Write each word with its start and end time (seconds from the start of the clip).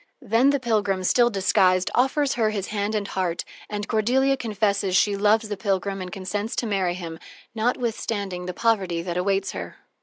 Then 0.23 0.49
the 0.49 0.59
pilgrim, 0.59 1.03
still 1.03 1.29
disguised, 1.29 1.91
offers 1.93 2.33
her 2.33 2.49
his 2.49 2.69
hand 2.69 2.95
and 2.95 3.07
heart 3.07 3.45
and 3.69 3.87
Cordelia 3.87 4.35
confesses 4.35 4.95
she 4.95 5.15
loves 5.15 5.47
the 5.47 5.55
pilgrim 5.57 6.01
and 6.01 6.11
consents 6.11 6.55
to 6.55 6.65
marry 6.65 6.95
him, 6.95 7.19
notwithstanding 7.53 8.47
the 8.47 8.53
poverty 8.55 9.03
that 9.03 9.15
awaits 9.15 9.51
her. 9.51 9.75